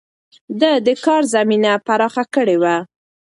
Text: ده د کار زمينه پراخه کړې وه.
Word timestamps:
ده 0.59 0.71
د 0.87 0.89
کار 1.05 1.21
زمينه 1.33 1.71
پراخه 1.87 2.23
کړې 2.35 2.57
وه. 2.61 2.75